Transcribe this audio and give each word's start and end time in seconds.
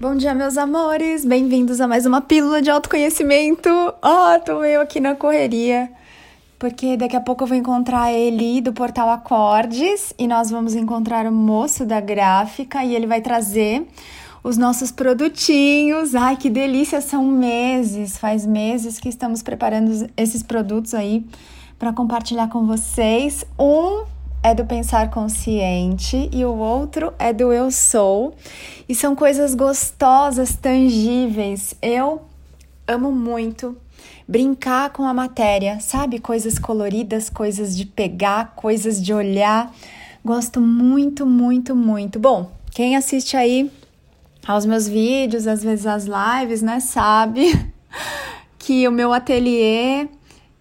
Bom 0.00 0.14
dia, 0.14 0.32
meus 0.32 0.56
amores! 0.56 1.24
Bem-vindos 1.24 1.80
a 1.80 1.88
mais 1.88 2.06
uma 2.06 2.20
pílula 2.20 2.62
de 2.62 2.70
autoconhecimento. 2.70 3.68
Ó, 4.00 4.36
oh, 4.36 4.38
tô 4.38 4.60
meio 4.60 4.80
aqui 4.80 5.00
na 5.00 5.16
correria, 5.16 5.90
porque 6.56 6.96
daqui 6.96 7.16
a 7.16 7.20
pouco 7.20 7.42
eu 7.42 7.48
vou 7.48 7.56
encontrar 7.56 8.02
a 8.02 8.12
Eli 8.12 8.60
do 8.60 8.72
portal 8.72 9.10
Acordes 9.10 10.14
e 10.16 10.28
nós 10.28 10.52
vamos 10.52 10.76
encontrar 10.76 11.26
o 11.26 11.32
moço 11.32 11.84
da 11.84 12.00
gráfica 12.00 12.84
e 12.84 12.94
ele 12.94 13.08
vai 13.08 13.20
trazer 13.20 13.88
os 14.44 14.56
nossos 14.56 14.92
produtinhos. 14.92 16.14
Ai, 16.14 16.36
que 16.36 16.48
delícia! 16.48 17.00
São 17.00 17.24
meses, 17.24 18.16
faz 18.18 18.46
meses 18.46 19.00
que 19.00 19.08
estamos 19.08 19.42
preparando 19.42 20.08
esses 20.16 20.44
produtos 20.44 20.94
aí 20.94 21.26
para 21.76 21.92
compartilhar 21.92 22.48
com 22.48 22.64
vocês. 22.64 23.44
Um 23.58 24.04
é 24.48 24.54
do 24.54 24.64
pensar 24.64 25.10
consciente 25.10 26.30
e 26.32 26.42
o 26.42 26.56
outro 26.56 27.12
é 27.18 27.34
do 27.34 27.52
eu 27.52 27.70
sou. 27.70 28.34
E 28.88 28.94
são 28.94 29.14
coisas 29.14 29.54
gostosas, 29.54 30.56
tangíveis. 30.56 31.74
Eu 31.82 32.22
amo 32.86 33.12
muito 33.12 33.76
brincar 34.26 34.90
com 34.90 35.04
a 35.04 35.12
matéria, 35.12 35.80
sabe? 35.80 36.18
Coisas 36.18 36.58
coloridas, 36.58 37.28
coisas 37.28 37.76
de 37.76 37.84
pegar, 37.84 38.54
coisas 38.56 39.02
de 39.02 39.12
olhar. 39.12 39.70
Gosto 40.24 40.62
muito, 40.62 41.26
muito, 41.26 41.76
muito. 41.76 42.18
Bom, 42.18 42.50
quem 42.70 42.96
assiste 42.96 43.36
aí 43.36 43.70
aos 44.46 44.64
meus 44.64 44.88
vídeos, 44.88 45.46
às 45.46 45.62
vezes 45.62 45.86
as 45.86 46.06
lives, 46.06 46.62
né, 46.62 46.80
sabe 46.80 47.70
que 48.58 48.88
o 48.88 48.92
meu 48.92 49.12
ateliê 49.12 50.08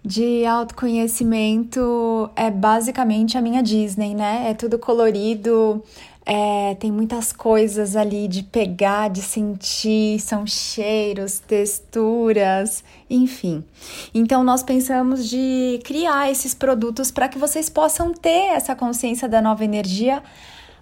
de 0.08 0.46
autoconhecimento 0.46 2.30
é 2.34 2.50
basicamente 2.50 3.38
a 3.38 3.42
minha 3.42 3.62
Disney, 3.62 4.16
né? 4.16 4.50
É 4.50 4.54
tudo 4.54 4.80
colorido, 4.80 5.84
é, 6.26 6.76
tem 6.76 6.90
muitas 6.90 7.34
coisas 7.34 7.94
ali 7.94 8.26
de 8.30 8.42
pegar, 8.42 9.10
de 9.10 9.22
sentir, 9.22 10.18
são 10.22 10.48
cheiros, 10.48 11.40
texturas, 11.40 12.86
enfim. 13.10 13.62
Então, 14.14 14.46
nós 14.46 14.64
pensamos 14.64 15.30
de 15.30 15.82
criar 15.84 16.32
esses 16.32 16.54
produtos 16.54 17.12
para 17.12 17.28
que 17.28 17.38
vocês 17.38 17.70
possam 17.70 18.14
ter 18.14 18.56
essa 18.56 18.74
consciência 18.74 19.28
da 19.28 19.42
nova 19.42 19.66
energia 19.66 20.24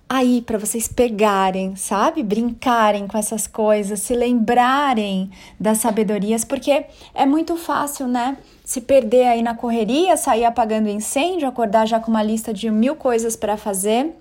aí 0.08 0.42
para 0.42 0.58
vocês 0.58 0.88
pegarem, 0.88 1.76
sabe? 1.76 2.24
Brincarem 2.24 3.08
com 3.08 3.18
essas 3.18 3.48
coisas, 3.48 4.00
se 4.00 4.16
lembrarem 4.16 5.30
das 5.60 5.80
sabedorias, 5.80 6.44
porque 6.46 6.86
é 7.14 7.26
muito 7.26 7.56
fácil, 7.56 8.08
né? 8.08 8.38
Se 8.64 8.82
perder 8.82 9.28
aí 9.28 9.42
na 9.42 9.56
correria, 9.56 10.18
sair 10.18 10.46
apagando 10.46 10.90
incêndio, 10.90 11.48
acordar 11.48 11.86
já 11.88 12.00
com 12.00 12.12
uma 12.12 12.24
lista 12.24 12.54
de 12.54 12.70
mil 12.70 12.96
coisas 12.96 13.36
para 13.36 13.58
fazer. 13.58 14.16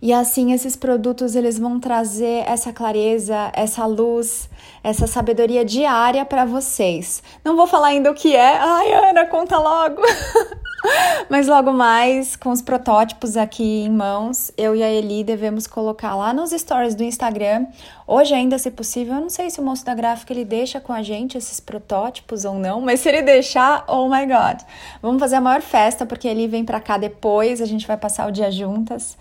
E 0.00 0.12
assim 0.12 0.52
esses 0.52 0.74
produtos 0.74 1.36
eles 1.36 1.58
vão 1.58 1.78
trazer 1.78 2.42
essa 2.48 2.72
clareza, 2.72 3.52
essa 3.54 3.86
luz, 3.86 4.50
essa 4.82 5.06
sabedoria 5.06 5.64
diária 5.64 6.24
para 6.24 6.44
vocês. 6.44 7.22
Não 7.44 7.54
vou 7.54 7.68
falar 7.68 7.88
ainda 7.88 8.10
o 8.10 8.14
que 8.14 8.34
é. 8.34 8.58
Ai, 8.58 8.92
Ana, 9.10 9.26
conta 9.26 9.58
logo. 9.58 10.02
Mas 11.28 11.46
logo 11.46 11.72
mais, 11.72 12.36
com 12.36 12.50
os 12.50 12.60
protótipos 12.60 13.36
aqui 13.36 13.82
em 13.84 13.90
mãos, 13.90 14.50
eu 14.56 14.74
e 14.74 14.82
a 14.82 14.90
Eli 14.90 15.24
devemos 15.24 15.66
colocar 15.66 16.14
lá 16.14 16.32
nos 16.32 16.50
stories 16.50 16.94
do 16.94 17.02
Instagram. 17.02 17.66
Hoje 18.06 18.34
ainda, 18.34 18.58
se 18.58 18.70
possível, 18.70 19.14
eu 19.14 19.20
não 19.20 19.30
sei 19.30 19.50
se 19.50 19.60
o 19.60 19.64
moço 19.64 19.84
da 19.84 19.94
gráfica 19.94 20.32
ele 20.32 20.44
deixa 20.44 20.80
com 20.80 20.92
a 20.92 21.02
gente 21.02 21.38
esses 21.38 21.60
protótipos 21.60 22.44
ou 22.44 22.54
não, 22.54 22.80
mas 22.80 23.00
se 23.00 23.08
ele 23.08 23.22
deixar, 23.22 23.84
oh 23.88 24.08
my 24.08 24.26
god. 24.26 24.60
Vamos 25.00 25.20
fazer 25.20 25.36
a 25.36 25.40
maior 25.40 25.62
festa 25.62 26.04
porque 26.04 26.28
ele 26.28 26.48
vem 26.48 26.64
para 26.64 26.80
cá 26.80 26.98
depois, 26.98 27.60
a 27.60 27.66
gente 27.66 27.86
vai 27.86 27.96
passar 27.96 28.28
o 28.28 28.32
dia 28.32 28.50
juntas, 28.50 29.16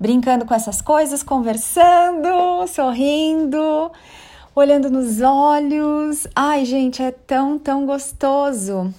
brincando 0.00 0.44
com 0.44 0.54
essas 0.54 0.80
coisas, 0.80 1.22
conversando, 1.22 2.66
sorrindo, 2.68 3.90
olhando 4.54 4.90
nos 4.90 5.20
olhos. 5.20 6.26
Ai, 6.34 6.64
gente, 6.64 7.02
é 7.02 7.10
tão, 7.10 7.58
tão 7.58 7.86
gostoso. 7.86 8.92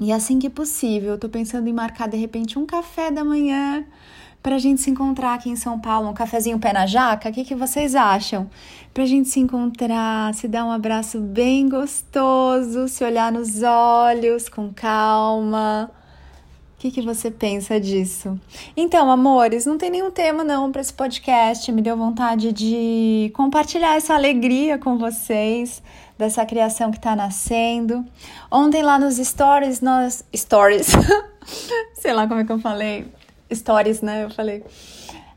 E 0.00 0.12
assim 0.12 0.38
que 0.38 0.48
possível, 0.48 1.10
eu 1.10 1.18
tô 1.18 1.28
pensando 1.28 1.68
em 1.68 1.72
marcar 1.72 2.08
de 2.08 2.16
repente 2.16 2.58
um 2.58 2.64
café 2.64 3.10
da 3.10 3.22
manhã 3.22 3.84
para 4.42 4.56
a 4.56 4.58
gente 4.58 4.80
se 4.80 4.90
encontrar 4.90 5.34
aqui 5.34 5.50
em 5.50 5.56
São 5.56 5.78
Paulo, 5.78 6.08
um 6.08 6.14
cafezinho 6.14 6.58
pé 6.58 6.72
na 6.72 6.86
jaca. 6.86 7.28
O 7.28 7.32
que, 7.32 7.44
que 7.44 7.54
vocês 7.54 7.94
acham? 7.94 8.48
Para 8.94 9.02
a 9.02 9.06
gente 9.06 9.28
se 9.28 9.38
encontrar, 9.38 10.32
se 10.34 10.48
dar 10.48 10.64
um 10.64 10.70
abraço 10.70 11.20
bem 11.20 11.68
gostoso, 11.68 12.88
se 12.88 13.04
olhar 13.04 13.30
nos 13.30 13.62
olhos 13.62 14.48
com 14.48 14.72
calma. 14.72 15.90
O 16.80 16.82
que, 16.82 16.90
que 16.90 17.02
você 17.02 17.30
pensa 17.30 17.78
disso? 17.78 18.40
Então, 18.74 19.10
amores, 19.10 19.66
não 19.66 19.76
tem 19.76 19.90
nenhum 19.90 20.10
tema 20.10 20.42
não 20.42 20.72
para 20.72 20.80
esse 20.80 20.90
podcast. 20.90 21.70
Me 21.70 21.82
deu 21.82 21.94
vontade 21.94 22.52
de 22.52 23.30
compartilhar 23.34 23.96
essa 23.98 24.14
alegria 24.14 24.78
com 24.78 24.96
vocês 24.96 25.82
dessa 26.16 26.46
criação 26.46 26.90
que 26.90 26.96
está 26.96 27.14
nascendo. 27.14 28.02
Ontem 28.50 28.82
lá 28.82 28.98
nos 28.98 29.16
stories, 29.16 29.82
nós. 29.82 30.24
Stories. 30.34 30.86
Sei 31.92 32.14
lá 32.14 32.26
como 32.26 32.40
é 32.40 32.44
que 32.46 32.52
eu 32.52 32.58
falei. 32.58 33.06
Stories, 33.52 34.00
né? 34.00 34.24
Eu 34.24 34.30
falei. 34.30 34.64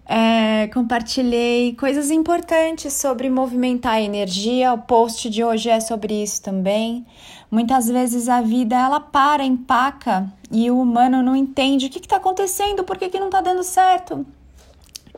É, 0.06 0.68
compartilhei 0.74 1.76
coisas 1.76 2.12
importantes 2.12 2.94
sobre 2.94 3.30
movimentar 3.30 3.94
a 3.94 4.02
energia. 4.02 4.74
O 4.74 4.80
post 4.80 5.30
de 5.30 5.44
hoje 5.44 5.70
é 5.70 5.80
sobre 5.80 6.22
isso 6.22 6.42
também. 6.42 7.06
Muitas 7.50 7.88
vezes 7.88 8.28
a 8.28 8.42
vida 8.42 8.76
ela 8.76 9.00
para, 9.00 9.44
empaca 9.44 10.32
e 10.52 10.70
o 10.70 10.80
humano 10.80 11.24
não 11.24 11.36
entende 11.36 11.86
o 11.86 11.90
que 11.90 12.00
está 12.00 12.18
acontecendo, 12.18 12.84
por 12.84 12.98
que, 12.98 13.10
que 13.10 13.20
não 13.20 13.28
está 13.28 13.42
dando 13.42 13.64
certo 13.64 14.26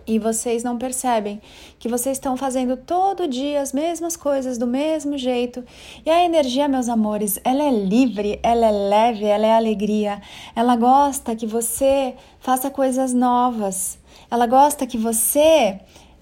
e 0.08 0.20
vocês 0.20 0.64
não 0.64 0.78
percebem 0.78 1.42
que 1.80 1.90
vocês 1.90 2.18
estão 2.18 2.38
fazendo 2.38 2.78
todo 2.78 3.28
dia 3.28 3.62
as 3.62 3.74
mesmas 3.74 4.16
coisas 4.16 4.58
do 4.58 4.68
mesmo 4.68 5.18
jeito. 5.18 5.64
E 6.06 6.10
a 6.10 6.24
energia, 6.24 6.68
meus 6.68 6.90
amores, 6.90 7.40
ela 7.44 7.64
é 7.64 7.72
livre, 7.72 8.40
ela 8.44 8.68
é 8.68 8.72
leve, 8.72 9.26
ela 9.26 9.46
é 9.46 9.56
alegria. 9.56 10.22
Ela 10.56 10.76
gosta 10.76 11.36
que 11.36 11.48
você 11.48 12.16
faça 12.40 12.70
coisas 12.70 13.14
novas. 13.14 13.98
Ela 14.30 14.46
gosta 14.48 14.86
que 14.86 14.98
você 14.98 15.80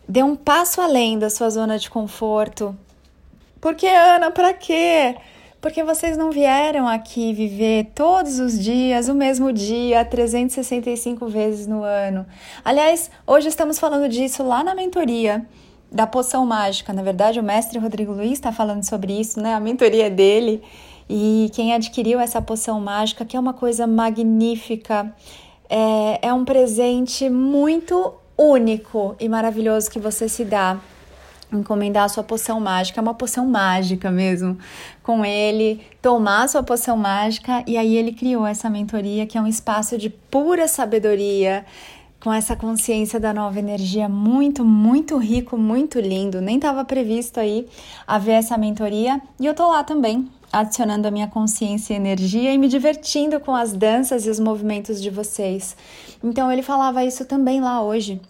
dê 0.07 0.23
um 0.23 0.35
passo 0.35 0.81
além 0.81 1.17
da 1.19 1.29
sua 1.29 1.49
zona 1.49 1.77
de 1.77 1.89
conforto. 1.89 2.77
Porque, 3.59 3.87
Ana, 3.87 4.31
para 4.31 4.53
quê? 4.53 5.15
Porque 5.63 5.81
vocês 5.81 6.17
não 6.17 6.29
vieram 6.29 6.89
aqui 6.89 7.31
viver 7.31 7.91
todos 7.95 8.37
os 8.37 8.59
dias, 8.59 9.07
o 9.07 9.15
mesmo 9.15 9.53
dia, 9.53 10.03
365 10.03 11.25
vezes 11.27 11.67
no 11.67 11.83
ano. 11.83 12.25
Aliás, 12.65 13.09
hoje 13.25 13.47
estamos 13.47 13.79
falando 13.79 14.09
disso 14.09 14.43
lá 14.43 14.61
na 14.61 14.75
mentoria 14.75 15.47
da 15.89 16.05
poção 16.05 16.45
mágica. 16.45 16.91
Na 16.91 17.01
verdade, 17.01 17.39
o 17.39 17.43
mestre 17.43 17.79
Rodrigo 17.79 18.11
Luiz 18.11 18.33
está 18.33 18.51
falando 18.51 18.83
sobre 18.83 19.17
isso, 19.17 19.39
né? 19.39 19.53
A 19.53 19.59
mentoria 19.61 20.09
dele. 20.09 20.61
E 21.09 21.49
quem 21.53 21.73
adquiriu 21.73 22.19
essa 22.19 22.41
poção 22.41 22.81
mágica, 22.81 23.23
que 23.23 23.37
é 23.37 23.39
uma 23.39 23.53
coisa 23.53 23.87
magnífica, 23.87 25.15
é, 25.69 26.27
é 26.27 26.33
um 26.33 26.43
presente 26.43 27.29
muito 27.29 28.13
único 28.37 29.15
e 29.17 29.29
maravilhoso 29.29 29.89
que 29.89 29.99
você 29.99 30.27
se 30.27 30.43
dá 30.43 30.81
encomendar 31.57 32.05
a 32.05 32.09
sua 32.09 32.23
poção 32.23 32.59
mágica, 32.59 32.99
é 32.99 33.01
uma 33.01 33.13
poção 33.13 33.45
mágica 33.47 34.11
mesmo, 34.11 34.57
com 35.01 35.23
ele, 35.23 35.81
tomar 36.01 36.43
a 36.43 36.47
sua 36.47 36.63
poção 36.63 36.97
mágica 36.97 37.63
e 37.67 37.77
aí 37.77 37.95
ele 37.95 38.11
criou 38.11 38.45
essa 38.45 38.69
mentoria 38.69 39.25
que 39.25 39.37
é 39.37 39.41
um 39.41 39.47
espaço 39.47 39.97
de 39.97 40.09
pura 40.09 40.67
sabedoria, 40.67 41.65
com 42.23 42.31
essa 42.31 42.55
consciência 42.55 43.19
da 43.19 43.33
nova 43.33 43.59
energia 43.59 44.07
muito, 44.07 44.63
muito 44.63 45.17
rico, 45.17 45.57
muito 45.57 45.99
lindo. 45.99 46.39
Nem 46.39 46.55
estava 46.55 46.85
previsto 46.85 47.37
aí 47.37 47.67
haver 48.07 48.35
essa 48.35 48.57
mentoria 48.57 49.21
e 49.37 49.45
eu 49.45 49.53
tô 49.53 49.67
lá 49.67 49.83
também, 49.83 50.29
adicionando 50.49 51.05
a 51.05 51.11
minha 51.11 51.27
consciência 51.27 51.93
e 51.93 51.97
energia 51.97 52.53
e 52.53 52.57
me 52.57 52.69
divertindo 52.69 53.41
com 53.41 53.53
as 53.53 53.73
danças 53.73 54.25
e 54.25 54.29
os 54.29 54.39
movimentos 54.39 55.01
de 55.01 55.09
vocês. 55.09 55.75
Então 56.23 56.49
ele 56.49 56.61
falava 56.61 57.03
isso 57.03 57.25
também 57.25 57.59
lá 57.59 57.83
hoje 57.83 58.21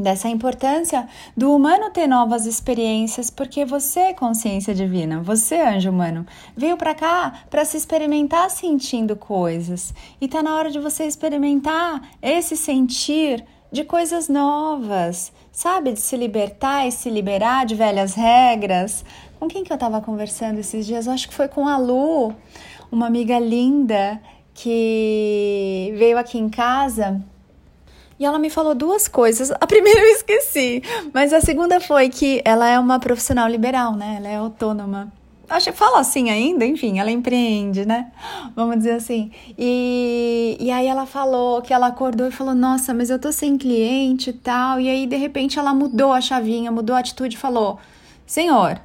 dessa 0.00 0.28
importância 0.28 1.08
do 1.36 1.54
humano 1.54 1.90
ter 1.90 2.06
novas 2.06 2.46
experiências, 2.46 3.30
porque 3.30 3.64
você 3.64 4.00
é 4.00 4.14
consciência 4.14 4.74
divina, 4.74 5.20
você 5.20 5.60
anjo 5.60 5.90
humano, 5.90 6.26
veio 6.56 6.76
para 6.76 6.94
cá 6.94 7.44
para 7.50 7.64
se 7.64 7.76
experimentar 7.76 8.50
sentindo 8.50 9.16
coisas. 9.16 9.92
E 10.20 10.28
tá 10.28 10.42
na 10.42 10.54
hora 10.54 10.70
de 10.70 10.78
você 10.78 11.04
experimentar 11.04 12.02
esse 12.22 12.56
sentir 12.56 13.44
de 13.70 13.84
coisas 13.84 14.28
novas, 14.28 15.32
sabe? 15.52 15.92
De 15.92 16.00
se 16.00 16.16
libertar 16.16 16.86
e 16.86 16.92
se 16.92 17.10
liberar 17.10 17.66
de 17.66 17.74
velhas 17.74 18.14
regras. 18.14 19.04
Com 19.38 19.48
quem 19.48 19.64
que 19.64 19.72
eu 19.72 19.78
tava 19.78 20.00
conversando 20.00 20.58
esses 20.58 20.86
dias? 20.86 21.06
Eu 21.06 21.12
acho 21.12 21.28
que 21.28 21.34
foi 21.34 21.48
com 21.48 21.66
a 21.66 21.76
Lu, 21.76 22.32
uma 22.90 23.06
amiga 23.06 23.38
linda 23.38 24.20
que 24.54 25.92
veio 25.96 26.16
aqui 26.16 26.38
em 26.38 26.48
casa 26.48 27.22
e 28.18 28.24
ela 28.24 28.38
me 28.38 28.50
falou 28.50 28.74
duas 28.74 29.08
coisas. 29.08 29.50
A 29.50 29.66
primeira 29.66 30.00
eu 30.00 30.12
esqueci, 30.12 30.82
mas 31.12 31.32
a 31.32 31.40
segunda 31.40 31.80
foi 31.80 32.08
que 32.08 32.40
ela 32.44 32.68
é 32.68 32.78
uma 32.78 32.98
profissional 32.98 33.48
liberal, 33.48 33.94
né? 33.94 34.16
Ela 34.18 34.28
é 34.28 34.36
autônoma. 34.36 35.12
acho 35.48 35.70
que 35.70 35.76
fala 35.76 36.00
assim 36.00 36.30
ainda, 36.30 36.64
enfim, 36.64 36.98
ela 36.98 37.10
empreende, 37.10 37.84
né? 37.84 38.10
Vamos 38.54 38.78
dizer 38.78 38.92
assim. 38.92 39.30
E, 39.58 40.56
e 40.58 40.70
aí 40.70 40.86
ela 40.86 41.06
falou 41.06 41.60
que 41.62 41.72
ela 41.72 41.88
acordou 41.88 42.26
e 42.26 42.32
falou: 42.32 42.54
Nossa, 42.54 42.94
mas 42.94 43.10
eu 43.10 43.18
tô 43.18 43.30
sem 43.30 43.58
cliente 43.58 44.30
e 44.30 44.32
tal. 44.32 44.80
E 44.80 44.88
aí, 44.88 45.06
de 45.06 45.16
repente, 45.16 45.58
ela 45.58 45.74
mudou 45.74 46.12
a 46.12 46.20
chavinha, 46.20 46.72
mudou 46.72 46.96
a 46.96 47.00
atitude 47.00 47.36
e 47.36 47.38
falou: 47.38 47.78
Senhor, 48.26 48.80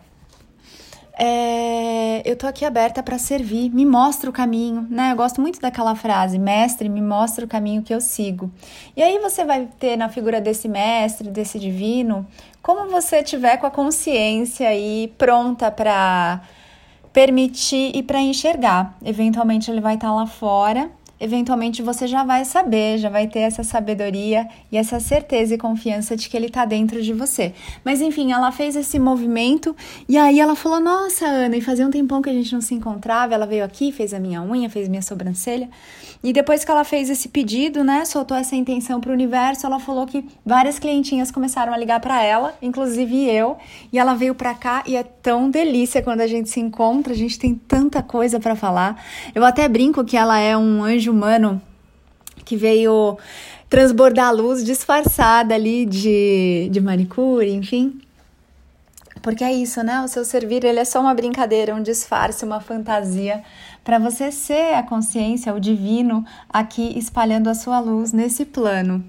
é, 1.24 2.24
eu 2.26 2.36
tô 2.36 2.48
aqui 2.48 2.66
aberta 2.66 3.04
para 3.04 3.20
servir, 3.20 3.70
me 3.70 3.86
mostra 3.86 4.28
o 4.28 4.34
caminho, 4.34 4.88
né? 4.90 5.12
Eu 5.12 5.16
gosto 5.16 5.40
muito 5.40 5.62
daquela 5.62 5.94
frase, 5.94 6.40
mestre, 6.40 6.90
me 6.90 7.00
mostra 7.00 7.46
o 7.46 7.48
caminho 7.48 7.84
que 7.84 7.94
eu 7.94 8.02
sigo. 8.02 8.50
E 8.98 9.04
aí 9.04 9.20
você 9.20 9.46
vai 9.46 9.68
ter 9.80 9.96
na 9.96 10.10
figura 10.10 10.42
desse 10.42 10.68
mestre, 10.68 11.30
desse 11.30 11.60
divino, 11.60 12.26
como 12.60 12.90
você 12.90 13.22
tiver 13.22 13.58
com 13.58 13.68
a 13.68 13.70
consciência 13.70 14.68
aí 14.68 15.14
pronta 15.16 15.70
para 15.70 16.42
permitir 17.14 17.96
e 17.96 18.02
para 18.02 18.20
enxergar. 18.20 18.98
Eventualmente 19.06 19.70
ele 19.70 19.80
vai 19.80 19.94
estar 19.94 20.08
tá 20.08 20.14
lá 20.16 20.26
fora 20.26 20.90
eventualmente 21.22 21.84
você 21.84 22.08
já 22.08 22.24
vai 22.24 22.44
saber, 22.44 22.98
já 22.98 23.08
vai 23.08 23.28
ter 23.28 23.40
essa 23.40 23.64
sabedoria 23.64 24.48
e 24.72 24.78
essa 24.78 25.00
certeza 25.00 25.54
e 25.54 25.58
confiança 25.58 26.18
de 26.18 26.28
que 26.28 26.36
ele 26.36 26.48
está 26.48 26.66
dentro 26.66 27.00
de 27.00 27.14
você. 27.14 27.54
Mas 27.86 28.02
enfim, 28.02 28.32
ela 28.32 28.52
fez 28.52 28.76
esse 28.76 28.98
movimento 28.98 29.76
e 30.10 30.18
aí 30.18 30.40
ela 30.40 30.56
falou: 30.56 30.80
Nossa, 30.80 31.28
Ana, 31.28 31.56
e 31.56 31.62
fazia 31.62 31.86
um 31.86 31.92
tempão 31.92 32.24
que 32.24 32.30
a 32.30 32.34
gente 32.34 32.52
não 32.52 32.62
se 32.62 32.74
encontrava. 32.74 33.36
Ela 33.36 33.46
veio 33.46 33.64
aqui, 33.64 33.92
fez 33.92 34.14
a 34.16 34.20
minha 34.20 34.42
unha, 34.42 34.68
fez 34.68 34.90
minha 34.90 35.04
sobrancelha. 35.04 35.70
E 36.24 36.32
depois 36.32 36.64
que 36.64 36.70
ela 36.70 36.84
fez 36.84 37.10
esse 37.10 37.30
pedido, 37.30 37.84
né, 37.84 38.06
soltou 38.06 38.38
essa 38.38 38.56
intenção 38.56 39.02
para 39.02 39.10
o 39.10 39.14
universo, 39.14 39.66
ela 39.66 39.80
falou 39.80 40.06
que 40.06 40.24
várias 40.46 40.78
clientinhas 40.78 41.32
começaram 41.32 41.74
a 41.74 41.78
ligar 41.78 42.00
para 42.00 42.22
ela, 42.22 42.54
inclusive 42.62 43.26
eu, 43.28 43.58
e 43.92 43.98
ela 43.98 44.14
veio 44.14 44.36
para 44.36 44.54
cá 44.54 44.84
e 44.86 44.96
é 44.96 45.02
tão 45.02 45.50
delícia 45.50 46.02
quando 46.02 46.22
a 46.22 46.28
gente 46.28 46.48
se 46.48 46.60
encontra, 46.60 47.14
a 47.14 47.16
gente 47.16 47.40
tem 47.40 47.56
tanta 47.56 48.04
coisa 48.04 48.40
para 48.40 48.56
falar. 48.56 49.04
Eu 49.34 49.44
até 49.44 49.68
brinco 49.68 50.04
que 50.04 50.16
ela 50.16 50.38
é 50.38 50.56
um 50.56 50.84
anjo 50.84 51.11
humano 51.12 51.62
que 52.44 52.56
veio 52.58 53.18
transbordar 53.70 54.28
a 54.28 54.32
luz 54.32 54.64
disfarçada 54.64 55.56
ali 55.56 55.86
de, 55.86 56.70
de 56.72 56.82
manicure, 56.82 57.52
enfim. 57.52 58.02
Porque 59.22 59.44
é 59.44 59.54
isso, 59.54 59.84
né? 59.84 60.02
O 60.02 60.08
seu 60.08 60.26
servir, 60.26 60.64
ele 60.64 60.80
é 60.80 60.86
só 60.86 61.00
uma 61.00 61.14
brincadeira, 61.14 61.76
um 61.76 61.82
disfarce, 61.82 62.44
uma 62.44 62.60
fantasia 62.60 63.44
para 63.84 64.00
você 64.00 64.32
ser 64.32 64.74
a 64.74 64.84
consciência, 64.84 65.54
o 65.54 65.60
divino 65.60 66.26
aqui 66.50 66.98
espalhando 66.98 67.50
a 67.50 67.54
sua 67.54 67.80
luz 67.80 68.12
nesse 68.12 68.46
plano. 68.46 69.04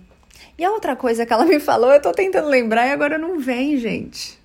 E 0.58 0.64
a 0.64 0.70
outra 0.70 0.94
coisa 0.94 1.24
que 1.24 1.32
ela 1.32 1.44
me 1.44 1.58
falou, 1.58 1.90
eu 1.92 2.02
tô 2.02 2.12
tentando 2.12 2.48
lembrar 2.48 2.86
e 2.86 2.92
agora 2.92 3.16
não 3.16 3.38
vem, 3.38 3.78
gente. 3.78 4.41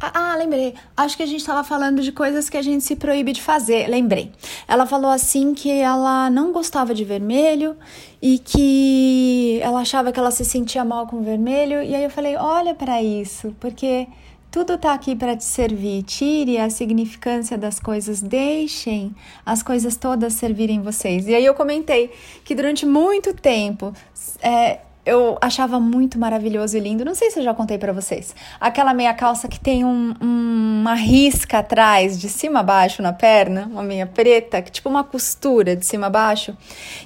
Ah, 0.00 0.12
ah, 0.14 0.36
lembrei. 0.36 0.74
Acho 0.96 1.16
que 1.16 1.24
a 1.24 1.26
gente 1.26 1.40
estava 1.40 1.64
falando 1.64 2.00
de 2.00 2.12
coisas 2.12 2.48
que 2.48 2.56
a 2.56 2.62
gente 2.62 2.84
se 2.84 2.94
proíbe 2.94 3.32
de 3.32 3.42
fazer. 3.42 3.88
Lembrei. 3.88 4.30
Ela 4.68 4.86
falou 4.86 5.10
assim 5.10 5.52
que 5.52 5.70
ela 5.70 6.30
não 6.30 6.52
gostava 6.52 6.94
de 6.94 7.04
vermelho 7.04 7.76
e 8.22 8.38
que 8.38 9.58
ela 9.60 9.80
achava 9.80 10.12
que 10.12 10.20
ela 10.20 10.30
se 10.30 10.44
sentia 10.44 10.84
mal 10.84 11.08
com 11.08 11.20
vermelho. 11.22 11.82
E 11.82 11.96
aí 11.96 12.04
eu 12.04 12.10
falei: 12.10 12.36
olha 12.36 12.76
para 12.76 13.02
isso, 13.02 13.56
porque 13.58 14.06
tudo 14.52 14.74
está 14.74 14.94
aqui 14.94 15.16
para 15.16 15.36
te 15.36 15.44
servir. 15.44 16.04
Tire 16.04 16.58
a 16.58 16.70
significância 16.70 17.58
das 17.58 17.80
coisas, 17.80 18.20
deixem 18.20 19.12
as 19.44 19.64
coisas 19.64 19.96
todas 19.96 20.34
servirem 20.34 20.80
vocês. 20.80 21.26
E 21.26 21.34
aí 21.34 21.44
eu 21.44 21.54
comentei 21.54 22.12
que 22.44 22.54
durante 22.54 22.86
muito 22.86 23.34
tempo 23.34 23.92
é, 24.40 24.78
eu 25.08 25.38
achava 25.40 25.80
muito 25.80 26.18
maravilhoso 26.18 26.76
e 26.76 26.80
lindo. 26.80 27.02
Não 27.02 27.14
sei 27.14 27.30
se 27.30 27.38
eu 27.38 27.42
já 27.42 27.54
contei 27.54 27.78
para 27.78 27.94
vocês. 27.94 28.34
Aquela 28.60 28.92
meia 28.92 29.14
calça 29.14 29.48
que 29.48 29.58
tem 29.58 29.82
um, 29.82 30.14
um, 30.20 30.80
uma 30.82 30.94
risca 30.94 31.58
atrás, 31.60 32.20
de 32.20 32.28
cima 32.28 32.60
a 32.60 32.62
baixo 32.62 33.00
na 33.00 33.12
perna, 33.12 33.66
uma 33.72 33.82
meia 33.82 34.06
preta, 34.06 34.60
que 34.60 34.70
tipo 34.70 34.88
uma 34.88 35.02
costura 35.02 35.74
de 35.74 35.86
cima 35.86 36.08
a 36.08 36.10
baixo. 36.10 36.54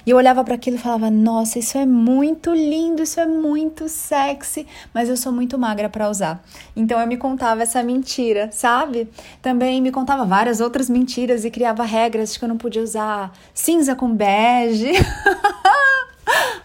E 0.05 0.09
eu 0.09 0.17
olhava 0.17 0.43
para 0.43 0.55
aquilo 0.55 0.75
e 0.75 0.79
falava: 0.79 1.09
"Nossa, 1.09 1.59
isso 1.59 1.77
é 1.77 1.85
muito 1.85 2.53
lindo, 2.53 3.01
isso 3.01 3.21
é 3.21 3.25
muito 3.25 3.87
sexy", 3.87 4.67
mas 4.93 5.07
eu 5.07 5.15
sou 5.15 5.31
muito 5.31 5.57
magra 5.57 5.87
para 5.87 6.09
usar. 6.09 6.43
Então 6.75 6.99
eu 6.99 7.07
me 7.07 7.15
contava 7.15 7.63
essa 7.63 7.81
mentira, 7.81 8.49
sabe? 8.51 9.07
Também 9.41 9.81
me 9.81 9.91
contava 9.91 10.25
várias 10.25 10.59
outras 10.59 10.89
mentiras 10.89 11.45
e 11.45 11.49
criava 11.49 11.85
regras 11.85 12.33
de 12.33 12.39
que 12.39 12.43
eu 12.43 12.49
não 12.49 12.57
podia 12.57 12.81
usar 12.81 13.31
cinza 13.53 13.95
com 13.95 14.13
bege. 14.13 14.91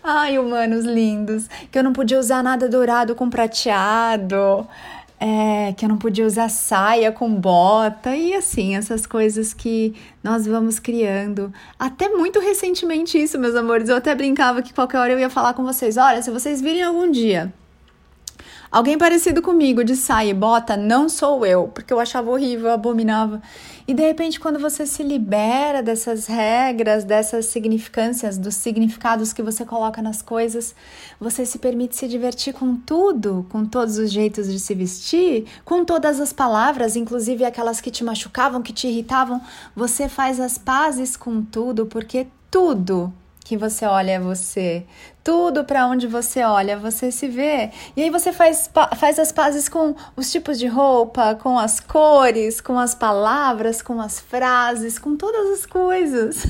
Ai, 0.02 0.38
humanos 0.38 0.84
lindos, 0.84 1.48
que 1.70 1.78
eu 1.78 1.82
não 1.82 1.92
podia 1.92 2.18
usar 2.18 2.42
nada 2.42 2.68
dourado 2.68 3.14
com 3.14 3.28
prateado, 3.28 4.66
é, 5.20 5.72
que 5.76 5.84
eu 5.84 5.88
não 5.88 5.98
podia 5.98 6.24
usar 6.26 6.48
saia 6.48 7.12
com 7.12 7.32
bota. 7.34 8.14
E 8.16 8.34
assim, 8.34 8.76
essas 8.76 9.06
coisas 9.06 9.52
que 9.52 9.94
nós 10.22 10.46
vamos 10.46 10.78
criando. 10.78 11.52
Até 11.78 12.08
muito 12.08 12.40
recentemente 12.40 13.20
isso, 13.20 13.38
meus 13.38 13.54
amores, 13.54 13.88
eu 13.88 13.96
até 13.96 14.14
brincava 14.14 14.62
que 14.62 14.72
qualquer 14.72 14.98
hora 14.98 15.12
eu 15.12 15.18
ia 15.18 15.30
falar 15.30 15.54
com 15.54 15.64
vocês, 15.64 15.96
olha, 15.96 16.22
se 16.22 16.30
vocês 16.30 16.60
virem 16.60 16.82
algum 16.82 17.10
dia 17.10 17.52
Alguém 18.70 18.98
parecido 18.98 19.40
comigo 19.40 19.82
de 19.82 19.96
saia 19.96 20.28
e 20.30 20.34
bota 20.34 20.76
não 20.76 21.08
sou 21.08 21.46
eu, 21.46 21.68
porque 21.68 21.90
eu 21.90 21.98
achava 21.98 22.30
horrível, 22.30 22.70
abominava. 22.70 23.40
E 23.86 23.94
de 23.94 24.02
repente, 24.02 24.38
quando 24.38 24.58
você 24.58 24.84
se 24.84 25.02
libera 25.02 25.82
dessas 25.82 26.26
regras, 26.26 27.02
dessas 27.02 27.46
significâncias, 27.46 28.36
dos 28.36 28.56
significados 28.56 29.32
que 29.32 29.42
você 29.42 29.64
coloca 29.64 30.02
nas 30.02 30.20
coisas, 30.20 30.74
você 31.18 31.46
se 31.46 31.58
permite 31.58 31.96
se 31.96 32.06
divertir 32.06 32.52
com 32.52 32.76
tudo, 32.76 33.46
com 33.48 33.64
todos 33.64 33.96
os 33.96 34.12
jeitos 34.12 34.52
de 34.52 34.60
se 34.60 34.74
vestir, 34.74 35.46
com 35.64 35.82
todas 35.82 36.20
as 36.20 36.34
palavras, 36.34 36.94
inclusive 36.94 37.46
aquelas 37.46 37.80
que 37.80 37.90
te 37.90 38.04
machucavam, 38.04 38.60
que 38.60 38.74
te 38.74 38.86
irritavam. 38.86 39.40
Você 39.74 40.10
faz 40.10 40.38
as 40.38 40.58
pazes 40.58 41.16
com 41.16 41.40
tudo, 41.40 41.86
porque 41.86 42.26
tudo 42.50 43.10
que 43.48 43.56
você 43.56 43.86
olha 43.86 44.12
é 44.12 44.20
você. 44.20 44.84
Tudo 45.24 45.64
para 45.64 45.86
onde 45.86 46.06
você 46.06 46.42
olha, 46.42 46.76
você 46.76 47.10
se 47.10 47.26
vê. 47.26 47.70
E 47.96 48.02
aí 48.02 48.10
você 48.10 48.30
faz, 48.30 48.70
faz 48.96 49.18
as 49.18 49.32
pazes 49.32 49.70
com 49.70 49.94
os 50.14 50.30
tipos 50.30 50.58
de 50.58 50.66
roupa, 50.66 51.34
com 51.34 51.58
as 51.58 51.80
cores, 51.80 52.60
com 52.60 52.78
as 52.78 52.94
palavras, 52.94 53.80
com 53.80 54.02
as 54.02 54.20
frases, 54.20 54.98
com 54.98 55.16
todas 55.16 55.60
as 55.60 55.64
coisas. 55.64 56.46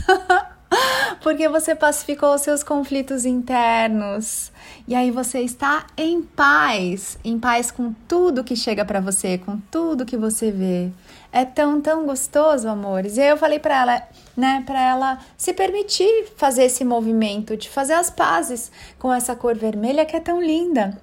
Porque 1.22 1.48
você 1.48 1.72
pacificou 1.72 2.34
os 2.34 2.40
seus 2.40 2.64
conflitos 2.64 3.24
internos. 3.24 4.50
E 4.88 4.96
aí 4.96 5.12
você 5.12 5.38
está 5.38 5.86
em 5.96 6.20
paz, 6.20 7.16
em 7.22 7.38
paz 7.38 7.70
com 7.70 7.94
tudo 8.08 8.42
que 8.42 8.56
chega 8.56 8.84
para 8.84 9.00
você, 9.00 9.38
com 9.38 9.56
tudo 9.70 10.04
que 10.04 10.16
você 10.16 10.50
vê. 10.50 10.90
É 11.30 11.44
tão, 11.44 11.80
tão 11.80 12.06
gostoso, 12.06 12.68
amores. 12.68 13.16
E 13.16 13.20
aí 13.20 13.28
eu 13.28 13.36
falei 13.36 13.58
para 13.58 13.80
ela, 13.80 14.02
né, 14.36 14.62
para 14.66 14.80
ela 14.80 15.18
se 15.36 15.52
permitir 15.52 16.26
fazer 16.36 16.64
esse 16.64 16.84
movimento, 16.84 17.56
de 17.56 17.68
fazer 17.68 17.92
as 17.92 18.10
pazes 18.10 18.72
com 18.98 19.12
essa 19.12 19.36
cor 19.36 19.54
vermelha 19.54 20.06
que 20.06 20.16
é 20.16 20.20
tão 20.20 20.42
linda. 20.42 20.98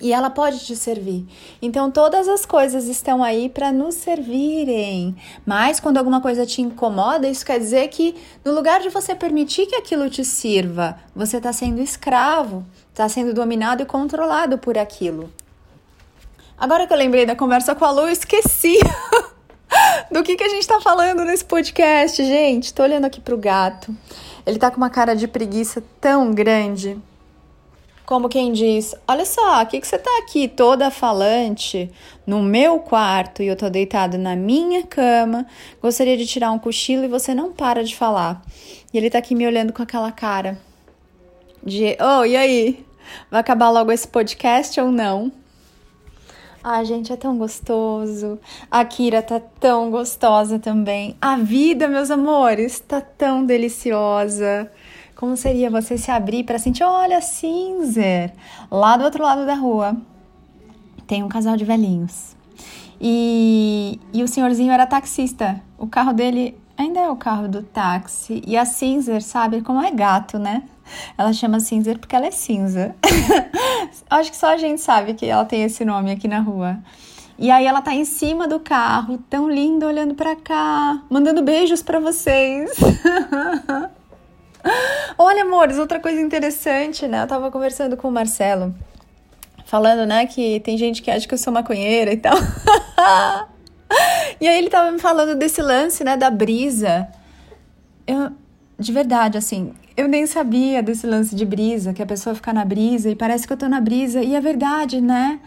E 0.00 0.12
ela 0.12 0.30
pode 0.30 0.60
te 0.60 0.76
servir. 0.76 1.26
Então, 1.60 1.90
todas 1.90 2.28
as 2.28 2.46
coisas 2.46 2.86
estão 2.86 3.22
aí 3.22 3.48
para 3.48 3.72
nos 3.72 3.94
servirem. 3.94 5.16
Mas, 5.44 5.80
quando 5.80 5.98
alguma 5.98 6.20
coisa 6.20 6.46
te 6.46 6.62
incomoda, 6.62 7.28
isso 7.28 7.44
quer 7.44 7.58
dizer 7.58 7.88
que, 7.88 8.14
no 8.44 8.52
lugar 8.52 8.80
de 8.80 8.90
você 8.90 9.14
permitir 9.14 9.66
que 9.66 9.74
aquilo 9.74 10.08
te 10.08 10.24
sirva, 10.24 10.98
você 11.14 11.38
está 11.38 11.52
sendo 11.52 11.80
escravo, 11.80 12.64
está 12.90 13.08
sendo 13.08 13.34
dominado 13.34 13.82
e 13.82 13.86
controlado 13.86 14.58
por 14.58 14.78
aquilo. 14.78 15.32
Agora 16.60 16.88
que 16.88 16.92
eu 16.92 16.96
lembrei 16.96 17.24
da 17.24 17.36
conversa 17.36 17.72
com 17.72 17.84
a 17.84 17.90
Lu, 17.92 18.00
eu 18.00 18.08
esqueci 18.08 18.80
do 20.10 20.24
que, 20.24 20.34
que 20.34 20.42
a 20.42 20.48
gente 20.48 20.62
está 20.62 20.80
falando 20.80 21.24
nesse 21.24 21.44
podcast, 21.44 22.24
gente. 22.24 22.74
Tô 22.74 22.82
olhando 22.82 23.04
aqui 23.04 23.20
pro 23.20 23.38
gato. 23.38 23.94
Ele 24.44 24.58
tá 24.58 24.68
com 24.68 24.76
uma 24.78 24.90
cara 24.90 25.14
de 25.14 25.28
preguiça 25.28 25.84
tão 26.00 26.32
grande. 26.32 26.98
Como 28.04 28.28
quem 28.28 28.52
diz: 28.52 28.92
Olha 29.06 29.24
só, 29.24 29.62
o 29.62 29.66
que, 29.66 29.80
que 29.80 29.86
você 29.86 29.98
tá 29.98 30.10
aqui 30.18 30.48
toda 30.48 30.90
falante 30.90 31.92
no 32.26 32.42
meu 32.42 32.80
quarto 32.80 33.40
e 33.40 33.46
eu 33.46 33.54
tô 33.54 33.70
deitado 33.70 34.18
na 34.18 34.34
minha 34.34 34.82
cama. 34.82 35.46
Gostaria 35.80 36.16
de 36.16 36.26
tirar 36.26 36.50
um 36.50 36.58
cochilo 36.58 37.04
e 37.04 37.08
você 37.08 37.36
não 37.36 37.52
para 37.52 37.84
de 37.84 37.94
falar. 37.94 38.42
E 38.92 38.98
ele 38.98 39.10
tá 39.10 39.18
aqui 39.18 39.32
me 39.32 39.46
olhando 39.46 39.72
com 39.72 39.82
aquela 39.84 40.10
cara 40.10 40.58
de: 41.62 41.96
Oh, 42.00 42.24
e 42.24 42.36
aí? 42.36 42.84
Vai 43.30 43.42
acabar 43.42 43.70
logo 43.70 43.92
esse 43.92 44.08
podcast 44.08 44.80
ou 44.80 44.90
não? 44.90 45.30
Ai, 46.70 46.84
gente, 46.84 47.10
é 47.10 47.16
tão 47.16 47.38
gostoso. 47.38 48.38
A 48.70 48.84
Kira 48.84 49.22
tá 49.22 49.40
tão 49.40 49.90
gostosa 49.90 50.58
também. 50.58 51.16
A 51.18 51.34
vida, 51.34 51.88
meus 51.88 52.10
amores, 52.10 52.78
tá 52.78 53.00
tão 53.00 53.42
deliciosa. 53.42 54.70
Como 55.16 55.34
seria 55.34 55.70
você 55.70 55.96
se 55.96 56.10
abrir 56.10 56.44
para 56.44 56.58
sentir, 56.58 56.84
olha, 56.84 57.22
Cinzer, 57.22 58.34
lá 58.70 58.98
do 58.98 59.04
outro 59.04 59.22
lado 59.22 59.46
da 59.46 59.54
rua 59.54 59.96
tem 61.06 61.22
um 61.22 61.28
casal 61.28 61.56
de 61.56 61.64
velhinhos. 61.64 62.36
E, 63.00 63.98
e 64.12 64.22
o 64.22 64.28
senhorzinho 64.28 64.70
era 64.70 64.84
taxista. 64.84 65.62
O 65.78 65.86
carro 65.86 66.12
dele 66.12 66.54
ainda 66.76 67.00
é 67.00 67.08
o 67.08 67.16
carro 67.16 67.48
do 67.48 67.62
táxi. 67.62 68.42
E 68.46 68.58
a 68.58 68.66
Cinzer, 68.66 69.22
sabe 69.22 69.62
como 69.62 69.80
é 69.80 69.90
gato, 69.90 70.38
né? 70.38 70.64
Ela 71.16 71.32
chama 71.32 71.60
Cinzer 71.60 71.98
porque 71.98 72.14
ela 72.14 72.26
é 72.26 72.30
cinza. 72.30 72.94
Acho 74.08 74.30
que 74.30 74.36
só 74.36 74.48
a 74.48 74.56
gente 74.56 74.80
sabe 74.80 75.14
que 75.14 75.26
ela 75.26 75.44
tem 75.44 75.62
esse 75.62 75.84
nome 75.84 76.10
aqui 76.10 76.28
na 76.28 76.40
rua. 76.40 76.78
E 77.38 77.52
aí 77.52 77.66
ela 77.66 77.80
tá 77.80 77.94
em 77.94 78.04
cima 78.04 78.48
do 78.48 78.58
carro, 78.58 79.18
tão 79.30 79.48
linda, 79.48 79.86
olhando 79.86 80.14
para 80.14 80.34
cá, 80.34 81.00
mandando 81.08 81.40
beijos 81.40 81.82
para 81.82 82.00
vocês. 82.00 82.72
Olha, 85.16 85.42
amores, 85.42 85.78
outra 85.78 86.00
coisa 86.00 86.20
interessante, 86.20 87.06
né? 87.06 87.22
Eu 87.22 87.28
tava 87.28 87.50
conversando 87.50 87.96
com 87.96 88.08
o 88.08 88.12
Marcelo, 88.12 88.74
falando, 89.64 90.04
né, 90.04 90.26
que 90.26 90.58
tem 90.60 90.76
gente 90.76 91.00
que 91.00 91.12
acha 91.12 91.28
que 91.28 91.34
eu 91.34 91.38
sou 91.38 91.52
maconheira 91.52 92.12
e 92.12 92.16
tal. 92.16 92.36
e 94.40 94.48
aí 94.48 94.58
ele 94.58 94.68
tava 94.68 94.90
me 94.90 94.98
falando 94.98 95.36
desse 95.36 95.62
lance, 95.62 96.02
né, 96.02 96.16
da 96.16 96.30
brisa. 96.30 97.06
Eu, 98.04 98.32
de 98.78 98.92
verdade, 98.92 99.36
assim, 99.36 99.72
eu 99.96 100.06
nem 100.06 100.24
sabia 100.24 100.80
desse 100.80 101.04
lance 101.04 101.34
de 101.34 101.44
brisa, 101.44 101.92
que 101.92 102.00
a 102.00 102.06
pessoa 102.06 102.32
fica 102.32 102.52
na 102.52 102.64
brisa 102.64 103.10
e 103.10 103.16
parece 103.16 103.44
que 103.44 103.52
eu 103.52 103.56
tô 103.56 103.68
na 103.68 103.80
brisa. 103.80 104.22
E 104.22 104.36
é 104.36 104.40
verdade, 104.40 105.00
né? 105.00 105.40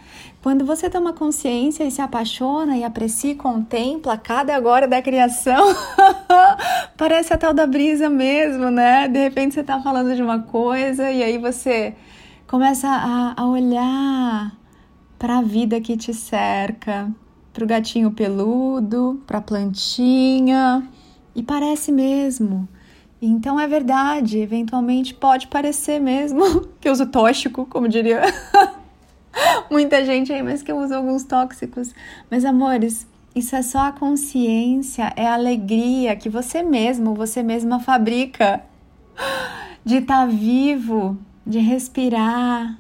Quando 0.43 0.65
você 0.65 0.89
toma 0.89 1.13
consciência 1.13 1.85
e 1.85 1.91
se 1.91 2.01
apaixona 2.01 2.75
e 2.75 2.83
aprecia 2.83 3.31
e 3.31 3.35
contempla 3.35 4.17
cada 4.17 4.53
agora 4.53 4.85
da 4.85 5.01
criação, 5.01 5.73
parece 6.97 7.33
a 7.33 7.37
tal 7.37 7.53
da 7.53 7.65
brisa 7.65 8.09
mesmo, 8.09 8.69
né? 8.69 9.07
De 9.07 9.19
repente 9.19 9.53
você 9.53 9.63
tá 9.63 9.79
falando 9.81 10.13
de 10.13 10.21
uma 10.21 10.39
coisa 10.39 11.09
e 11.09 11.23
aí 11.23 11.37
você 11.37 11.95
começa 12.47 12.89
a, 12.89 13.41
a 13.41 13.45
olhar 13.47 14.51
para 15.17 15.37
a 15.37 15.41
vida 15.41 15.79
que 15.79 15.95
te 15.95 16.13
cerca, 16.13 17.09
para 17.53 17.63
o 17.63 17.67
gatinho 17.67 18.11
peludo, 18.11 19.21
para 19.25 19.37
a 19.37 19.41
plantinha, 19.41 20.85
e 21.33 21.41
parece 21.41 21.93
mesmo 21.93 22.67
então 23.21 23.59
é 23.59 23.67
verdade, 23.67 24.39
eventualmente 24.39 25.13
pode 25.13 25.47
parecer 25.47 25.99
mesmo 25.99 26.61
que 26.81 26.87
eu 26.87 26.91
uso 26.91 27.05
tóxico, 27.05 27.67
como 27.67 27.87
diria 27.87 28.21
muita 29.69 30.03
gente 30.03 30.33
aí, 30.33 30.41
mas 30.41 30.63
que 30.63 30.71
eu 30.71 30.77
uso 30.77 30.95
alguns 30.95 31.23
tóxicos. 31.23 31.93
Mas 32.31 32.43
amores, 32.43 33.05
isso 33.35 33.55
é 33.55 33.61
só 33.61 33.79
a 33.87 33.91
consciência, 33.91 35.13
é 35.15 35.27
a 35.27 35.35
alegria 35.35 36.15
que 36.15 36.29
você 36.29 36.63
mesmo, 36.63 37.13
você 37.13 37.43
mesma 37.43 37.79
fabrica 37.79 38.63
de 39.85 39.97
estar 39.97 40.21
tá 40.21 40.25
vivo, 40.25 41.15
de 41.45 41.59
respirar, 41.59 42.75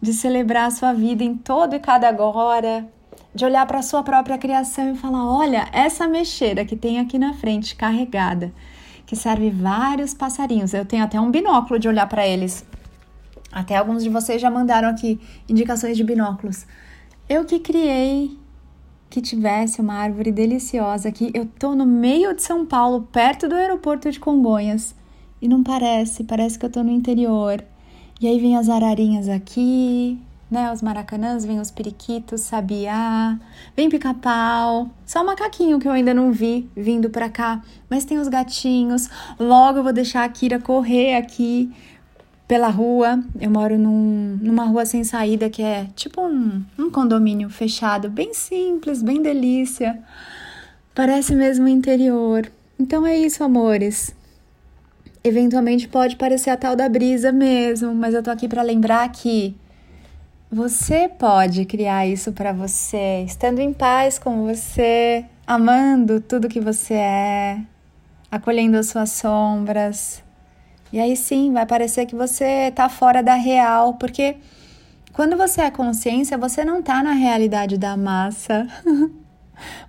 de 0.00 0.14
celebrar 0.14 0.68
a 0.68 0.70
sua 0.70 0.94
vida 0.94 1.22
em 1.22 1.34
todo 1.34 1.76
e 1.76 1.78
cada 1.78 2.08
agora, 2.08 2.88
de 3.34 3.44
olhar 3.44 3.66
para 3.66 3.80
a 3.80 3.82
sua 3.82 4.02
própria 4.02 4.38
criação 4.38 4.90
e 4.90 4.96
falar: 4.96 5.24
olha, 5.24 5.68
essa 5.70 6.08
mexeira 6.08 6.64
que 6.64 6.76
tem 6.76 6.98
aqui 6.98 7.18
na 7.18 7.34
frente 7.34 7.76
carregada 7.76 8.52
que 9.10 9.16
serve 9.16 9.50
vários 9.50 10.14
passarinhos. 10.14 10.72
Eu 10.72 10.84
tenho 10.84 11.02
até 11.02 11.20
um 11.20 11.32
binóculo 11.32 11.80
de 11.80 11.88
olhar 11.88 12.06
para 12.06 12.24
eles. 12.24 12.64
Até 13.50 13.76
alguns 13.76 14.04
de 14.04 14.08
vocês 14.08 14.40
já 14.40 14.48
mandaram 14.48 14.88
aqui 14.88 15.18
indicações 15.48 15.96
de 15.96 16.04
binóculos. 16.04 16.64
Eu 17.28 17.44
que 17.44 17.58
criei 17.58 18.38
que 19.10 19.20
tivesse 19.20 19.80
uma 19.80 19.94
árvore 19.94 20.30
deliciosa 20.30 21.08
aqui. 21.08 21.28
Eu 21.34 21.44
tô 21.44 21.74
no 21.74 21.84
meio 21.84 22.32
de 22.36 22.44
São 22.44 22.64
Paulo, 22.64 23.08
perto 23.10 23.48
do 23.48 23.56
aeroporto 23.56 24.08
de 24.12 24.20
Congonhas, 24.20 24.94
e 25.42 25.48
não 25.48 25.64
parece, 25.64 26.22
parece 26.22 26.56
que 26.56 26.64
eu 26.64 26.70
tô 26.70 26.84
no 26.84 26.92
interior. 26.92 27.64
E 28.20 28.28
aí 28.28 28.38
vem 28.38 28.56
as 28.56 28.68
ararinhas 28.68 29.28
aqui, 29.28 30.20
né? 30.50 30.72
Os 30.72 30.82
maracanãs, 30.82 31.44
vem 31.44 31.60
os 31.60 31.70
periquitos, 31.70 32.40
sabiá, 32.40 33.38
vem 33.76 33.88
pica-pau. 33.88 34.90
Só 35.06 35.22
o 35.22 35.26
macaquinho 35.26 35.78
que 35.78 35.86
eu 35.86 35.92
ainda 35.92 36.12
não 36.12 36.32
vi 36.32 36.68
vindo 36.76 37.08
pra 37.08 37.28
cá. 37.28 37.62
Mas 37.88 38.04
tem 38.04 38.18
os 38.18 38.28
gatinhos. 38.28 39.08
Logo 39.38 39.78
eu 39.78 39.82
vou 39.82 39.92
deixar 39.92 40.24
a 40.24 40.28
Kira 40.28 40.58
correr 40.58 41.14
aqui 41.16 41.72
pela 42.48 42.68
rua. 42.68 43.22
Eu 43.40 43.50
moro 43.50 43.78
num, 43.78 44.38
numa 44.42 44.64
rua 44.64 44.84
sem 44.84 45.04
saída 45.04 45.48
que 45.48 45.62
é 45.62 45.86
tipo 45.94 46.20
um, 46.20 46.64
um 46.76 46.90
condomínio 46.90 47.48
fechado, 47.48 48.10
bem 48.10 48.34
simples, 48.34 49.02
bem 49.02 49.22
delícia. 49.22 50.02
Parece 50.92 51.36
mesmo 51.36 51.68
interior. 51.68 52.50
Então 52.78 53.06
é 53.06 53.16
isso, 53.16 53.44
amores. 53.44 54.12
Eventualmente 55.22 55.86
pode 55.86 56.16
parecer 56.16 56.50
a 56.50 56.56
tal 56.56 56.74
da 56.74 56.88
brisa 56.88 57.30
mesmo, 57.30 57.94
mas 57.94 58.14
eu 58.14 58.22
tô 58.22 58.30
aqui 58.30 58.48
para 58.48 58.62
lembrar 58.62 59.06
que 59.12 59.54
você 60.52 61.08
pode 61.08 61.64
criar 61.64 62.08
isso 62.08 62.32
para 62.32 62.52
você, 62.52 63.22
estando 63.24 63.60
em 63.60 63.72
paz 63.72 64.18
com 64.18 64.46
você, 64.46 65.24
amando 65.46 66.20
tudo 66.20 66.48
que 66.48 66.60
você 66.60 66.94
é, 66.94 67.60
acolhendo 68.28 68.76
as 68.76 68.88
suas 68.88 69.12
sombras. 69.12 70.24
E 70.92 70.98
aí 70.98 71.16
sim, 71.16 71.52
vai 71.52 71.64
parecer 71.64 72.04
que 72.06 72.16
você 72.16 72.68
está 72.68 72.88
fora 72.88 73.22
da 73.22 73.34
real, 73.34 73.94
porque 73.94 74.38
quando 75.12 75.36
você 75.36 75.60
é 75.60 75.70
consciência, 75.70 76.36
você 76.36 76.64
não 76.64 76.80
está 76.80 77.00
na 77.00 77.12
realidade 77.12 77.78
da 77.78 77.96
massa. 77.96 78.66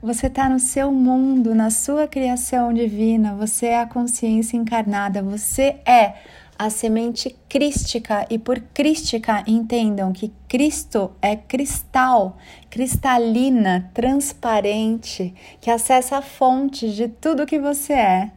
Você 0.01 0.27
está 0.27 0.49
no 0.49 0.59
seu 0.59 0.91
mundo, 0.91 1.55
na 1.55 1.69
sua 1.69 2.05
criação 2.05 2.73
divina. 2.73 3.35
Você 3.35 3.67
é 3.67 3.79
a 3.79 3.85
consciência 3.85 4.57
encarnada. 4.57 5.23
Você 5.23 5.77
é 5.85 6.15
a 6.61 6.69
semente 6.69 7.35
crística 7.49 8.27
e 8.29 8.37
por 8.37 8.59
crística 8.59 9.43
entendam 9.47 10.13
que 10.13 10.31
Cristo 10.47 11.09
é 11.19 11.35
cristal, 11.35 12.37
cristalina, 12.69 13.89
transparente, 13.95 15.33
que 15.59 15.71
acessa 15.71 16.19
a 16.19 16.21
fonte 16.21 16.93
de 16.93 17.07
tudo 17.07 17.47
que 17.47 17.57
você 17.57 17.93
é 17.93 18.31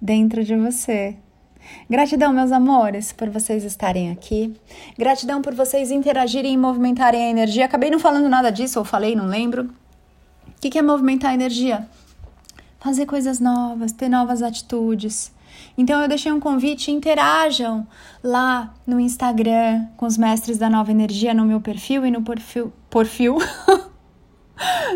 dentro 0.00 0.42
de 0.42 0.56
você. 0.56 1.14
Gratidão, 1.88 2.32
meus 2.32 2.50
amores, 2.50 3.12
por 3.12 3.28
vocês 3.28 3.62
estarem 3.62 4.10
aqui. 4.10 4.56
Gratidão 4.98 5.42
por 5.42 5.54
vocês 5.54 5.90
interagirem 5.90 6.54
e 6.54 6.56
movimentarem 6.56 7.26
a 7.26 7.28
energia. 7.28 7.66
Acabei 7.66 7.90
não 7.90 7.98
falando 7.98 8.26
nada 8.26 8.50
disso, 8.50 8.78
ou 8.78 8.86
falei, 8.86 9.14
não 9.14 9.26
lembro. 9.26 9.64
O 10.46 10.60
que 10.62 10.78
é 10.78 10.82
movimentar 10.82 11.32
a 11.32 11.34
energia? 11.34 11.86
Fazer 12.78 13.04
coisas 13.04 13.38
novas, 13.38 13.92
ter 13.92 14.08
novas 14.08 14.42
atitudes 14.42 15.30
então 15.76 16.00
eu 16.00 16.08
deixei 16.08 16.32
um 16.32 16.40
convite, 16.40 16.90
interajam 16.90 17.86
lá 18.22 18.74
no 18.86 19.00
Instagram 19.00 19.86
com 19.96 20.06
os 20.06 20.18
mestres 20.18 20.58
da 20.58 20.68
Nova 20.68 20.90
Energia 20.90 21.32
no 21.32 21.44
meu 21.44 21.60
perfil 21.60 22.04
e 22.04 22.10
no 22.10 22.22
perfil, 22.22 22.72
perfil 22.90 23.38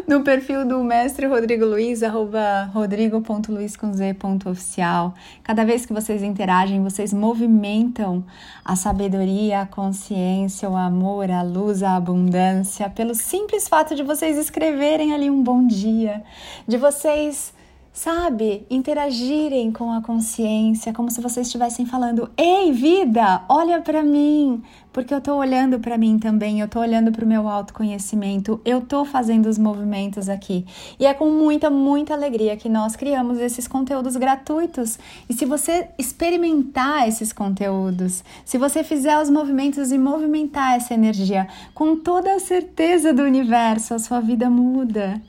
no 0.07 0.23
perfil 0.23 0.67
do 0.67 0.85
mestre 0.85 1.27
Rodrigo 1.27 1.65
Luiz, 1.65 2.03
arroba 2.03 2.71
rodrigo.luiz.oficial. 2.73 5.15
Cada 5.43 5.65
vez 5.65 5.87
que 5.87 5.93
vocês 5.93 6.23
interagem, 6.23 6.83
vocês 6.83 7.13
movimentam 7.13 8.25
a 8.65 8.77
sabedoria, 8.77 9.63
a 9.63 9.67
consciência, 9.67 10.69
o 10.69 10.77
amor, 10.77 11.29
a 11.31 11.43
luz, 11.43 11.83
a 11.83 11.97
abundância, 11.97 12.91
pelo 12.91 13.15
simples 13.15 13.69
fato 13.69 13.95
de 13.95 14.03
vocês 14.03 14.37
escreverem 14.37 15.15
ali 15.15 15.31
um 15.31 15.43
bom 15.43 15.67
dia, 15.67 16.23
de 16.67 16.77
vocês 16.77 17.55
sabe, 17.95 18.67
interagirem 18.69 19.71
com 19.71 19.93
a 19.93 20.03
consciência, 20.03 20.93
como 20.93 21.13
se 21.13 21.21
vocês 21.21 21.47
estivessem 21.47 21.87
falando: 21.87 22.29
"Ei, 22.37 22.73
vida, 22.73 23.43
olha 23.49 23.81
para 23.81 24.03
mim", 24.03 24.61
porque 24.93 25.15
eu 25.15 25.21
tô 25.21 25.37
olhando 25.37 25.79
para 25.79 25.97
mim 25.97 26.19
também, 26.19 26.59
eu 26.61 26.69
tô 26.69 26.81
olhando 26.81 27.13
para 27.13 27.25
o 27.25 27.29
meu 27.29 27.49
autoconhecimento, 27.49 28.61
eu 28.65 28.81
tô 28.81 29.05
fazendo 29.05 29.47
os 29.47 29.59
movimentos 29.59 30.29
aqui. 30.29 30.67
E 30.99 31.07
é 31.07 31.15
com 31.15 31.31
muita, 31.31 31.71
muita 31.71 32.15
alegria 32.15 32.57
que 32.57 32.69
nós 32.69 32.97
criamos 32.97 33.39
esses 33.39 33.69
conteúdos 33.69 34.17
gratuitos. 34.17 34.99
E 35.29 35.33
se 35.33 35.45
você 35.45 35.89
experimentar 35.97 37.09
esses 37.09 37.33
conteúdos, 37.33 38.25
se 38.45 38.59
você 38.59 38.83
fizer 38.83 39.17
os 39.21 39.31
movimentos 39.31 39.93
e 39.93 39.99
movimentar 39.99 40.75
essa 40.75 40.95
energia, 40.95 41.47
com 41.73 41.97
toda 41.97 42.35
a 42.35 42.41
certeza 42.41 43.15
do 43.15 43.23
universo, 43.23 43.95
a 43.95 44.01
sua 44.01 44.21
vida 44.21 44.51
muda. 44.51 45.23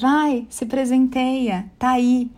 Vai, 0.00 0.46
se 0.50 0.66
presenteia, 0.66 1.66
tá 1.78 1.90
aí, 1.90 2.30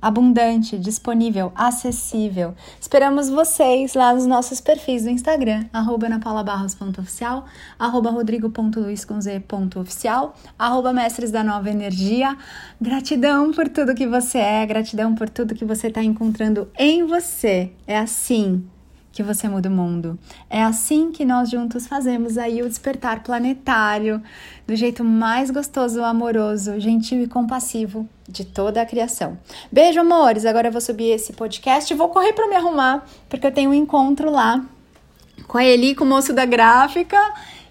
abundante, 0.00 0.78
disponível, 0.78 1.52
acessível. 1.54 2.54
Esperamos 2.80 3.30
vocês 3.30 3.94
lá 3.94 4.14
nos 4.14 4.26
nossos 4.26 4.60
perfis 4.60 5.02
do 5.04 5.10
Instagram, 5.10 5.66
arroba 5.72 6.06
anapaulabarros.oficial, 6.06 7.44
arroba 7.78 8.10
rodrigo.luiz.oficial, 8.10 10.34
arroba 10.58 10.92
mestres 10.92 11.30
da 11.30 11.42
nova 11.42 11.70
energia. 11.70 12.36
Gratidão 12.80 13.52
por 13.52 13.68
tudo 13.68 13.94
que 13.94 14.06
você 14.06 14.38
é, 14.38 14.66
gratidão 14.66 15.14
por 15.14 15.30
tudo 15.30 15.54
que 15.54 15.64
você 15.64 15.86
está 15.88 16.02
encontrando 16.02 16.68
em 16.78 17.06
você. 17.06 17.72
É 17.86 17.98
assim 17.98 18.64
que 19.12 19.22
você 19.22 19.48
muda 19.48 19.68
o 19.68 19.72
mundo. 19.72 20.18
É 20.48 20.62
assim 20.62 21.10
que 21.10 21.24
nós 21.24 21.50
juntos 21.50 21.86
fazemos 21.86 22.38
aí 22.38 22.62
o 22.62 22.68
despertar 22.68 23.22
planetário 23.22 24.22
do 24.66 24.76
jeito 24.76 25.02
mais 25.02 25.50
gostoso, 25.50 26.02
amoroso, 26.02 26.78
gentil 26.78 27.22
e 27.22 27.26
compassivo 27.26 28.08
de 28.28 28.44
toda 28.44 28.80
a 28.80 28.86
criação. 28.86 29.36
Beijo, 29.70 30.00
amores. 30.00 30.44
Agora 30.44 30.68
eu 30.68 30.72
vou 30.72 30.80
subir 30.80 31.10
esse 31.10 31.32
podcast 31.32 31.92
e 31.92 31.96
vou 31.96 32.08
correr 32.08 32.32
para 32.32 32.48
me 32.48 32.54
arrumar, 32.54 33.04
porque 33.28 33.46
eu 33.46 33.52
tenho 33.52 33.70
um 33.70 33.74
encontro 33.74 34.30
lá 34.30 34.64
com 35.48 35.58
a 35.58 35.64
Eli, 35.64 35.94
com 35.94 36.04
o 36.04 36.06
moço 36.06 36.32
da 36.32 36.44
gráfica, 36.44 37.18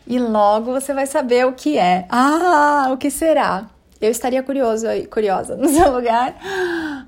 e 0.05 0.19
logo 0.19 0.73
você 0.73 0.93
vai 0.93 1.05
saber 1.05 1.45
o 1.45 1.53
que 1.53 1.77
é. 1.77 2.05
Ah, 2.09 2.89
o 2.91 2.97
que 2.97 3.09
será? 3.09 3.69
Eu 4.01 4.09
estaria 4.09 4.41
curioso, 4.41 4.85
curiosa 5.11 5.55
no 5.57 5.67
seu 5.67 5.93
lugar, 5.93 6.35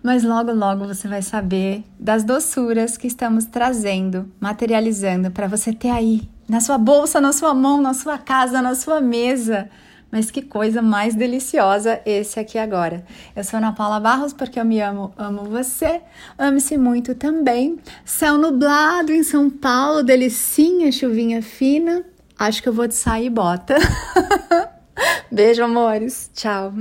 mas 0.03 0.23
logo, 0.23 0.51
logo 0.51 0.85
você 0.85 1.07
vai 1.07 1.21
saber 1.21 1.83
das 1.97 2.23
doçuras 2.23 2.97
que 2.97 3.07
estamos 3.07 3.45
trazendo, 3.45 4.29
materializando 4.39 5.31
para 5.31 5.47
você 5.47 5.71
ter 5.71 5.89
aí 5.89 6.29
na 6.49 6.59
sua 6.59 6.77
bolsa, 6.77 7.21
na 7.21 7.31
sua 7.31 7.53
mão, 7.53 7.81
na 7.81 7.93
sua 7.93 8.17
casa, 8.17 8.61
na 8.61 8.75
sua 8.75 8.99
mesa, 8.99 9.69
Mas 10.11 10.29
que 10.29 10.41
coisa 10.41 10.81
mais 10.81 11.15
deliciosa 11.15 12.01
esse 12.05 12.37
aqui 12.37 12.57
agora. 12.57 13.05
Eu 13.33 13.45
sou 13.45 13.57
Ana 13.57 13.71
Paula 13.71 13.97
Barros 13.97 14.33
porque 14.33 14.59
eu 14.59 14.65
me 14.65 14.81
amo, 14.81 15.13
amo 15.17 15.45
você. 15.45 16.01
Ame-se 16.37 16.77
muito 16.77 17.15
também. 17.15 17.79
Céu 18.03 18.37
nublado 18.37 19.13
em 19.13 19.23
São 19.23 19.49
Paulo, 19.49 20.03
delicinha, 20.03 20.91
chuvinha 20.91 21.41
fina. 21.41 22.03
Acho 22.37 22.61
que 22.61 22.67
eu 22.67 22.73
vou 22.73 22.87
de 22.87 22.95
sair 22.95 23.29
bota. 23.29 23.77
Beijo, 25.31 25.63
amores. 25.63 26.29
Tchau. 26.33 26.71